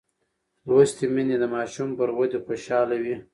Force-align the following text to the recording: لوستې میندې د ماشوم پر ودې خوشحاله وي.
لوستې 0.67 1.05
میندې 1.13 1.37
د 1.39 1.45
ماشوم 1.55 1.89
پر 1.97 2.09
ودې 2.17 2.39
خوشحاله 2.45 2.95
وي. 3.03 3.15